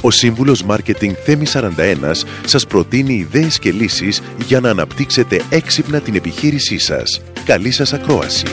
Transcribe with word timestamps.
Ο 0.00 0.10
σύμβουλος 0.10 0.62
Μάρκετινγκ 0.62 1.14
Θέμη 1.24 1.46
41 1.52 2.24
σας 2.44 2.66
προτείνει 2.66 3.14
ιδέες 3.14 3.58
και 3.58 3.72
λύσεις 3.72 4.22
για 4.46 4.60
να 4.60 4.70
αναπτύξετε 4.70 5.42
έξυπνα 5.50 6.00
την 6.00 6.14
επιχείρησή 6.14 6.78
σας. 6.78 7.20
Καλή 7.44 7.70
σας 7.70 7.92
ακρόαση! 7.92 8.46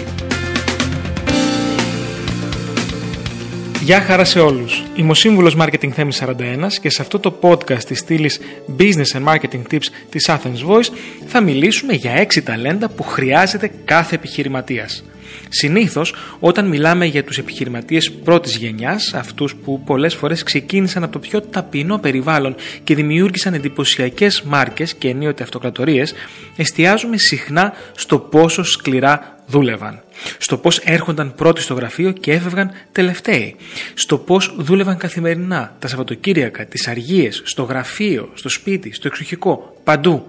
Γεια 3.84 4.02
χαρά 4.02 4.24
σε 4.24 4.40
όλους. 4.40 4.84
Είμαι 4.96 5.12
ο 5.12 5.14
σύμβουλος 5.14 5.56
Marketing 5.60 5.90
Θέμη 5.90 6.12
41 6.14 6.78
και 6.82 6.90
σε 6.90 7.02
αυτό 7.02 7.20
το 7.20 7.40
podcast 7.42 7.84
της 7.84 8.00
στήλης 8.00 8.40
Business 8.78 9.18
and 9.18 9.34
Marketing 9.34 9.62
Tips 9.72 9.86
της 10.10 10.30
Athens 10.30 10.70
Voice 10.70 10.90
θα 11.28 11.42
μιλήσουμε 11.42 11.94
για 11.94 12.14
6 12.14 12.44
ταλέντα 12.44 12.90
που 12.90 13.04
χρειάζεται 13.04 13.72
κάθε 13.86 14.16
επιχειρηματίας. 14.16 15.04
Συνήθως, 15.50 16.14
όταν 16.40 16.68
μιλάμε 16.68 17.06
για 17.06 17.24
τους 17.24 17.38
επιχειρηματίες 17.38 18.12
πρώτης 18.12 18.56
γενιάς, 18.56 19.14
αυτούς 19.14 19.56
που 19.56 19.82
πολλές 19.84 20.16
φορές 20.16 20.44
ξεκίνησαν 20.44 21.04
από 21.04 21.12
το 21.12 21.20
πιο 21.20 21.42
ταπεινό 21.42 21.98
περιβάλλον 21.98 22.56
και 22.84 22.96
δημιούργησαν 22.96 23.54
εντυπωσιακές 23.54 24.42
μάρκες 24.42 24.94
και 24.94 25.10
ενίοτε 25.10 25.44
αυτοκρατορίες, 25.44 26.14
εστιάζουμε 26.56 27.18
συχνά 27.18 27.74
στο 27.96 28.20
πόσο 28.20 28.64
σκληρά 28.64 29.38
δούλευαν. 29.48 30.02
Στο 30.38 30.58
πώς 30.58 30.78
έρχονταν 30.78 31.36
πρώτοι 31.36 31.62
στο 31.62 31.74
γραφείο 31.74 32.12
και 32.12 32.32
έφευγαν 32.32 32.72
τελευταίοι. 32.92 33.56
Στο 33.94 34.18
πώς 34.18 34.56
δούλευαν 34.58 34.98
καθημερινά, 34.98 35.76
τα 35.80 35.88
Σαββατοκύριακα, 35.88 36.66
τις 36.66 36.88
αργίες, 36.88 37.42
στο 37.46 37.64
γραφείο, 37.64 38.30
στο 38.34 38.50
σπίτι, 38.50 38.94
στο 38.94 39.08
εξοχικό, 39.08 39.78
παντού. 39.84 40.26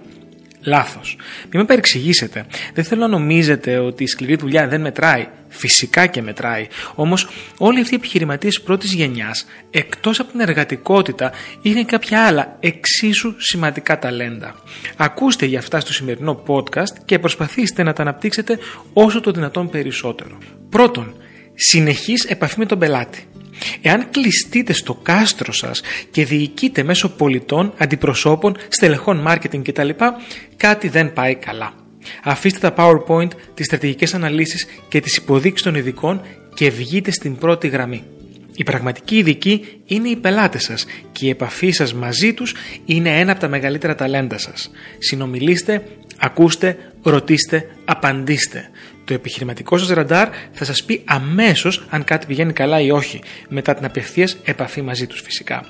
Λάθος. 0.69 1.17
Μην 1.51 1.61
με 1.61 1.65
παρεξηγήσετε. 1.65 2.47
Δεν 2.75 2.85
θέλω 2.85 3.01
να 3.01 3.09
νομίζετε 3.09 3.79
ότι 3.79 4.03
η 4.03 4.07
σκληρή 4.07 4.37
δουλειά 4.37 4.69
δεν 4.69 4.81
μετράει. 4.81 5.29
Φυσικά 5.49 6.07
και 6.07 6.23
μετράει. 6.23 6.67
Όμως, 6.95 7.29
όλοι 7.59 7.81
αυτοί 7.81 7.95
οι 7.95 7.97
επιχειρηματίες 7.97 8.61
πρώτης 8.61 8.93
γενιάς, 8.93 9.47
εκτός 9.71 10.21
από 10.21 10.31
την 10.31 10.41
εργατικότητα, 10.41 11.33
είναι 11.63 11.85
κάποια 11.85 12.27
άλλα 12.27 12.57
εξίσου 12.61 13.35
σημαντικά 13.39 13.99
ταλέντα. 13.99 14.55
Ακούστε 14.97 15.47
για 15.47 15.59
αυτά 15.59 15.81
στο 15.81 15.93
σημερινό 15.93 16.43
podcast 16.47 16.93
και 17.05 17.19
προσπαθήστε 17.19 17.83
να 17.83 17.93
τα 17.93 18.03
αναπτύξετε 18.03 18.59
όσο 18.93 19.21
το 19.21 19.31
δυνατόν 19.31 19.71
περισσότερο. 19.71 20.39
Πρώτον, 20.71 21.15
συνεχής 21.55 22.25
επαφή 22.25 22.59
με 22.59 22.67
τον 22.67 22.79
πελάτη. 22.79 23.28
Εάν 23.83 24.11
κλειστείτε 24.11 24.73
στο 24.73 24.95
κάστρο 24.95 25.53
σας 25.53 25.81
και 26.11 26.25
διοικείτε 26.25 26.83
μέσω 26.83 27.09
πολιτών, 27.09 27.73
αντιπροσώπων, 27.79 28.57
στελεχών 28.69 29.25
marketing 29.29 29.63
κτλ, 29.65 29.89
κάτι 30.57 30.89
δεν 30.89 31.13
πάει 31.13 31.35
καλά. 31.35 31.73
Αφήστε 32.25 32.71
τα 32.71 32.75
PowerPoint, 32.77 33.29
τις 33.55 33.67
στρατηγικές 33.67 34.15
αναλύσεις 34.15 34.67
και 34.89 35.01
τις 35.01 35.17
υποδείξεις 35.17 35.63
των 35.63 35.75
ειδικών 35.75 36.23
και 36.55 36.71
βγείτε 36.71 37.11
στην 37.11 37.37
πρώτη 37.37 37.69
γραμμή. 37.69 38.03
Οι 38.57 38.65
πραγματικοί 38.65 39.17
ειδικοί 39.17 39.65
είναι 39.87 40.09
οι 40.09 40.17
πελάτες 40.17 40.63
σας 40.63 40.87
και 41.13 41.27
η 41.27 41.29
επαφή 41.29 41.71
σας 41.71 41.95
μαζί 41.95 42.35
τους 42.35 42.55
είναι 42.85 43.21
ένα 43.21 43.33
από 43.33 43.41
τα 43.41 43.49
μεγαλύτερα 43.49 43.95
ταλέντα 43.95 44.39
σας. 44.39 44.71
Συνομιλήστε, 44.99 45.83
ακούστε, 46.19 46.93
ρωτήστε, 47.03 47.69
απαντήστε. 47.85 48.71
Το 49.05 49.15
επιχειρηματικό 49.15 49.79
σας 49.79 49.89
ραντάρ 49.89 50.29
θα 50.53 50.65
σας 50.65 50.85
πει 50.85 51.03
αμέσως 51.05 51.87
αν 51.89 52.05
κάτι 52.05 52.27
πηγαίνει 52.27 52.53
καλά 52.53 52.81
ή 52.81 52.91
όχι, 52.91 53.21
μετά 53.49 53.75
την 53.75 53.85
απευθείας 53.85 54.37
επαφή 54.45 54.83
μαζί 54.83 55.07
τους 55.07 55.21
φυσικά. 55.21 55.65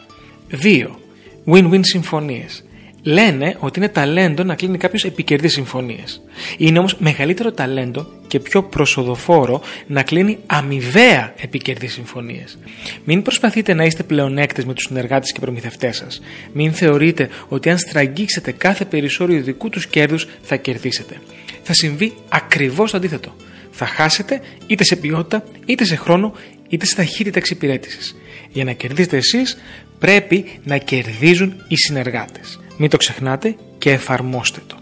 2. 0.62 1.00
Win-win 1.46 1.80
συμφωνίες. 1.82 2.64
Λένε 3.08 3.56
ότι 3.58 3.78
είναι 3.78 3.88
ταλέντο 3.88 4.44
να 4.44 4.54
κλείνει 4.54 4.78
κάποιος 4.78 5.04
επικερδείς 5.04 5.52
συμφωνίες. 5.52 6.20
Είναι 6.56 6.78
όμως 6.78 6.96
μεγαλύτερο 6.98 7.52
ταλέντο 7.52 8.06
και 8.26 8.40
πιο 8.40 8.62
προσοδοφόρο 8.62 9.62
να 9.86 10.02
κλείνει 10.02 10.38
αμοιβαία 10.46 11.34
επικερδείς 11.40 11.92
συμφωνίες. 11.92 12.58
Μην 13.04 13.22
προσπαθείτε 13.22 13.74
να 13.74 13.84
είστε 13.84 14.02
πλεονέκτες 14.02 14.64
με 14.64 14.74
τους 14.74 14.84
συνεργάτες 14.84 15.32
και 15.32 15.40
προμηθευτές 15.40 15.96
σας. 15.96 16.20
Μην 16.52 16.72
θεωρείτε 16.72 17.28
ότι 17.48 17.70
αν 17.70 17.78
στραγγίξετε 17.78 18.52
κάθε 18.52 18.84
περισσότερο 18.84 19.40
δικού 19.40 19.68
τους 19.68 19.86
κέρδους 19.86 20.26
θα 20.42 20.56
κερδίσετε. 20.56 21.20
Θα 21.62 21.72
συμβεί 21.72 22.12
ακριβώς 22.28 22.90
το 22.90 22.96
αντίθετο. 22.96 23.34
Θα 23.70 23.86
χάσετε 23.86 24.40
είτε 24.66 24.84
σε 24.84 24.96
ποιότητα, 24.96 25.44
είτε 25.66 25.84
σε 25.84 25.96
χρόνο, 25.96 26.32
είτε 26.68 26.86
σε 26.86 26.94
ταχύτητα 26.94 27.38
εξυπηρέτησης. 27.38 28.16
Για 28.52 28.64
να 28.64 28.72
κερδίσετε 28.72 29.16
εσείς, 29.16 29.58
πρέπει 29.98 30.44
να 30.64 30.76
κερδίζουν 30.76 31.64
οι 31.68 31.76
συνεργάτες. 31.76 32.58
Μην 32.78 32.90
το 32.90 32.96
ξεχνάτε 32.96 33.56
και 33.78 33.90
εφαρμόστε 33.90 34.60
το. 34.66 34.76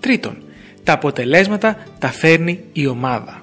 Τρίτον, 0.00 0.36
τα 0.84 0.92
αποτελέσματα 0.92 1.76
τα 1.98 2.08
φέρνει 2.08 2.60
η 2.72 2.86
ομάδα. 2.86 3.42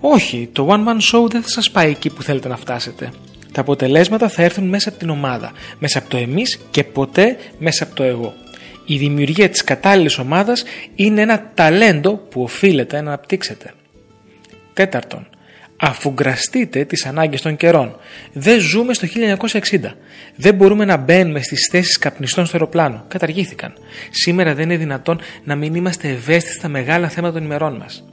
Όχι, 0.00 0.48
το 0.52 0.68
one 0.70 0.88
man 0.88 0.96
show 0.96 1.30
δεν 1.30 1.42
θα 1.42 1.48
σας 1.48 1.70
πάει 1.70 1.90
εκεί 1.90 2.10
που 2.10 2.22
θέλετε 2.22 2.48
να 2.48 2.56
φτάσετε. 2.56 3.12
Τα 3.52 3.60
αποτελέσματα 3.60 4.28
θα 4.28 4.42
έρθουν 4.42 4.64
μέσα 4.68 4.88
από 4.88 4.98
την 4.98 5.10
ομάδα, 5.10 5.52
μέσα 5.78 5.98
από 5.98 6.08
το 6.08 6.16
εμείς 6.16 6.58
και 6.70 6.84
ποτέ 6.84 7.36
μέσα 7.58 7.84
από 7.84 7.94
το 7.94 8.02
εγώ. 8.02 8.34
Η 8.84 8.96
δημιουργία 8.96 9.48
της 9.48 9.64
κατάλληλης 9.64 10.18
ομάδας 10.18 10.64
είναι 10.94 11.20
ένα 11.20 11.50
ταλέντο 11.54 12.12
που 12.12 12.42
οφείλετε 12.42 13.00
να 13.00 13.08
αναπτύξετε. 13.08 13.72
Τέταρτον, 14.72 15.26
αφουγκραστείτε 15.80 16.84
τις 16.84 17.06
ανάγκες 17.06 17.42
των 17.42 17.56
καιρών. 17.56 17.96
Δεν 18.32 18.60
ζούμε 18.60 18.94
στο 18.94 19.06
1960. 19.06 19.96
Δεν 20.36 20.54
μπορούμε 20.54 20.84
να 20.84 20.96
μπαίνουμε 20.96 21.42
στις 21.42 21.68
θέσεις 21.70 21.98
καπνιστών 21.98 22.46
στο 22.46 22.56
αεροπλάνο. 22.56 23.04
Καταργήθηκαν. 23.08 23.72
Σήμερα 24.10 24.54
δεν 24.54 24.64
είναι 24.64 24.76
δυνατόν 24.76 25.20
να 25.44 25.56
μην 25.56 25.74
είμαστε 25.74 26.08
ευαίσθητοι 26.08 26.54
στα 26.54 26.68
μεγάλα 26.68 27.08
θέματα 27.08 27.32
των 27.32 27.44
ημερών 27.44 27.76
μας. 27.76 28.04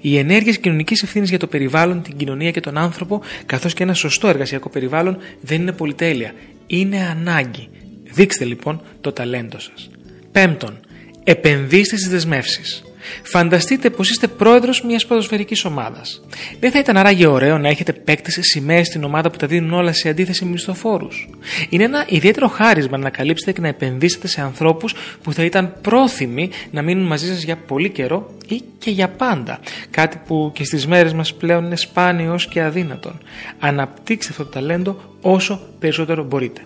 Οι 0.00 0.18
ενέργειες 0.18 0.58
κοινωνικής 0.58 1.02
ευθύνης 1.02 1.28
για 1.28 1.38
το 1.38 1.46
περιβάλλον, 1.46 2.02
την 2.02 2.16
κοινωνία 2.16 2.50
και 2.50 2.60
τον 2.60 2.78
άνθρωπο, 2.78 3.22
καθώς 3.46 3.74
και 3.74 3.82
ένα 3.82 3.94
σωστό 3.94 4.28
εργασιακό 4.28 4.68
περιβάλλον, 4.68 5.18
δεν 5.40 5.60
είναι 5.60 5.72
πολυτέλεια. 5.72 6.32
Είναι 6.66 7.08
ανάγκη. 7.10 7.68
Δείξτε 8.02 8.44
λοιπόν 8.44 8.82
το 9.00 9.12
ταλέντο 9.12 9.58
σας. 9.58 9.90
Πέμπτον, 10.32 10.80
επενδύστε 11.24 11.96
στις 11.96 12.08
δεσμεύσεις. 12.08 12.82
Φανταστείτε 13.22 13.90
πως 13.90 14.10
είστε 14.10 14.26
πρόεδρος 14.26 14.82
μιας 14.82 15.06
ποδοσφαιρικής 15.06 15.64
ομάδας. 15.64 16.22
Δεν 16.60 16.70
θα 16.70 16.78
ήταν 16.78 16.96
άραγε 16.96 17.26
ωραίο 17.26 17.58
να 17.58 17.68
έχετε 17.68 17.92
παίκτες 17.92 18.38
σημαίες 18.40 18.86
στην 18.86 19.04
ομάδα 19.04 19.30
που 19.30 19.36
τα 19.36 19.46
δίνουν 19.46 19.72
όλα 19.72 19.92
σε 19.92 20.08
αντίθεση 20.08 20.44
με 20.44 20.50
μισθοφόρους. 20.50 21.28
Είναι 21.68 21.84
ένα 21.84 22.04
ιδιαίτερο 22.08 22.48
χάρισμα 22.48 22.98
να 22.98 23.10
καλύψετε 23.10 23.52
και 23.52 23.60
να 23.60 23.68
επενδύσετε 23.68 24.26
σε 24.28 24.40
ανθρώπους 24.40 24.94
που 25.22 25.32
θα 25.32 25.44
ήταν 25.44 25.74
πρόθυμοι 25.80 26.50
να 26.70 26.82
μείνουν 26.82 27.06
μαζί 27.06 27.26
σας 27.26 27.42
για 27.42 27.56
πολύ 27.56 27.90
καιρό 27.90 28.30
ή 28.48 28.62
και 28.78 28.90
για 28.90 29.08
πάντα. 29.08 29.58
Κάτι 29.90 30.20
που 30.26 30.50
και 30.54 30.64
στις 30.64 30.86
μέρες 30.86 31.12
μας 31.12 31.34
πλέον 31.34 31.64
είναι 31.64 31.76
σπάνιος 31.76 32.48
και 32.48 32.62
αδύνατον. 32.62 33.18
Αναπτύξτε 33.58 34.30
αυτό 34.32 34.44
το 34.44 34.50
ταλέντο 34.50 35.16
όσο 35.20 35.60
περισσότερο 35.78 36.24
μπορείτε. 36.24 36.60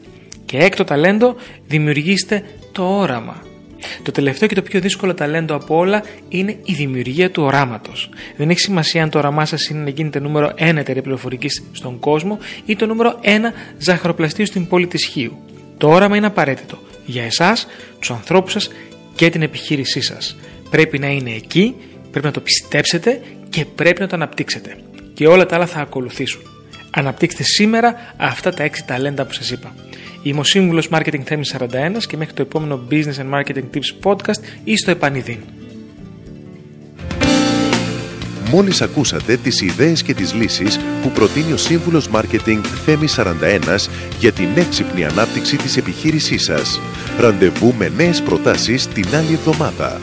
Και 0.44 0.58
έκτο 0.58 0.84
ταλέντο, 0.84 1.36
δημιουργήστε 1.66 2.44
το 2.72 2.98
όραμα. 2.98 3.42
Το 4.02 4.10
τελευταίο 4.10 4.48
και 4.48 4.54
το 4.54 4.62
πιο 4.62 4.80
δύσκολο 4.80 5.14
ταλέντο 5.14 5.54
από 5.54 5.76
όλα 5.76 6.02
είναι 6.28 6.56
η 6.64 6.72
δημιουργία 6.72 7.30
του 7.30 7.42
οράματος. 7.42 8.08
Δεν 8.36 8.50
έχει 8.50 8.60
σημασία 8.60 9.02
αν 9.02 9.10
το 9.10 9.18
όραμά 9.18 9.44
σας 9.44 9.68
είναι 9.68 9.82
να 9.82 9.88
γίνετε 9.88 10.20
νούμερο 10.20 10.52
1 10.58 10.76
εταιρεία 10.76 11.02
πληροφορικής 11.02 11.62
στον 11.72 11.98
κόσμο 11.98 12.38
ή 12.64 12.76
το 12.76 12.86
νούμερο 12.86 13.18
1 13.22 13.26
ζαχαροπλαστείο 13.78 14.46
στην 14.46 14.66
πόλη 14.66 14.86
της 14.86 15.06
Χίου. 15.06 15.38
Το 15.78 15.88
όραμα 15.88 16.16
είναι 16.16 16.26
απαραίτητο 16.26 16.78
για 17.06 17.24
εσάς, 17.24 17.66
τους 17.98 18.10
ανθρώπους 18.10 18.52
σας 18.52 18.70
και 19.14 19.30
την 19.30 19.42
επιχείρησή 19.42 20.00
σας. 20.00 20.36
Πρέπει 20.70 20.98
να 20.98 21.06
είναι 21.06 21.30
εκεί, 21.30 21.74
πρέπει 22.10 22.26
να 22.26 22.32
το 22.32 22.40
πιστέψετε 22.40 23.20
και 23.48 23.64
πρέπει 23.64 24.00
να 24.00 24.06
το 24.06 24.16
αναπτύξετε. 24.16 24.76
Και 25.14 25.26
όλα 25.26 25.46
τα 25.46 25.56
άλλα 25.56 25.66
θα 25.66 25.80
ακολουθήσουν. 25.80 26.55
Αναπτύξτε 26.98 27.42
σήμερα 27.42 27.94
αυτά 28.16 28.54
τα 28.54 28.64
6 28.64 28.68
ταλέντα 28.86 29.24
που 29.24 29.32
σας 29.32 29.50
είπα. 29.50 29.74
Είμαι 30.22 30.40
ο 30.40 30.44
σύμβουλος 30.44 30.88
Marketing 30.90 31.22
Θέμη 31.24 31.42
41 31.58 31.64
και 32.08 32.16
μέχρι 32.16 32.34
το 32.34 32.42
επόμενο 32.42 32.80
Business 32.90 33.16
and 33.18 33.30
Marketing 33.34 33.64
Tips 33.74 33.94
podcast 34.02 34.40
ή 34.64 34.76
στο 34.76 34.90
επανειδήν. 34.90 35.38
Μόλις 38.50 38.82
ακούσατε 38.82 39.36
τις 39.36 39.60
ιδέες 39.60 40.02
και 40.02 40.14
τις 40.14 40.34
λύσεις 40.34 40.78
που 41.02 41.10
προτείνει 41.10 41.52
ο 41.52 41.56
σύμβουλος 41.56 42.08
Marketing 42.12 42.60
Θέμη 42.84 43.06
41 43.16 43.88
για 44.18 44.32
την 44.32 44.48
έξυπνη 44.54 45.04
ανάπτυξη 45.04 45.56
της 45.56 45.76
επιχείρησής 45.76 46.44
σας. 46.44 46.80
Ραντεβού 47.18 47.74
με 47.78 47.92
νέες 47.96 48.22
προτάσεις 48.22 48.86
την 48.86 49.06
άλλη 49.14 49.32
εβδομάδα. 49.32 49.98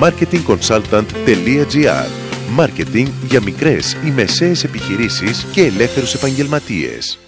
marketingconsultant.gr 0.00 2.21
Μάρκετινγκ 2.54 3.08
για 3.28 3.42
μικρές 3.42 3.96
ή 4.06 4.10
μεσαίες 4.10 4.64
επιχειρήσεις 4.64 5.46
και 5.52 5.62
ελεύθερους 5.62 6.14
επαγγελματίες. 6.14 7.18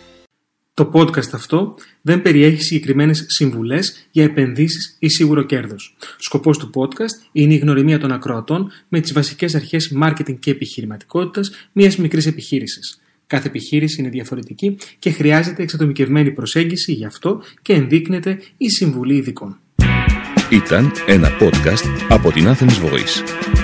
Το 0.74 0.90
podcast 0.94 1.32
αυτό 1.32 1.74
δεν 2.02 2.22
περιέχει 2.22 2.62
συγκεκριμένες 2.62 3.24
συμβουλές 3.28 4.06
για 4.10 4.24
επενδύσεις 4.24 4.96
ή 4.98 5.08
σίγουρο 5.08 5.42
κέρδος. 5.42 5.96
Σκοπός 6.18 6.58
του 6.58 6.70
podcast 6.74 7.28
είναι 7.32 7.54
η 7.54 7.56
γνωριμία 7.56 7.98
των 7.98 8.12
ακροατών 8.12 8.70
με 8.88 9.00
τις 9.00 9.12
βασικές 9.12 9.54
αρχές 9.54 9.92
marketing 10.02 10.38
και 10.38 10.50
επιχειρηματικότητας 10.50 11.50
μιας 11.72 11.96
μικρής 11.96 12.26
επιχείρησης. 12.26 13.00
Κάθε 13.26 13.48
επιχείρηση 13.48 14.00
είναι 14.00 14.10
διαφορετική 14.10 14.76
και 14.98 15.10
χρειάζεται 15.10 15.62
εξατομικευμένη 15.62 16.30
προσέγγιση 16.30 16.92
γι' 16.92 17.04
αυτό 17.04 17.42
και 17.62 17.72
ενδείκνεται 17.72 18.38
η 18.56 18.70
συμβουλή 18.70 19.16
ειδικών. 19.16 19.58
Ήταν 20.50 20.92
ένα 21.06 21.28
podcast 21.40 22.06
από 22.08 22.32
την 22.32 22.46
Athens 22.48 22.84
Voice. 22.84 23.63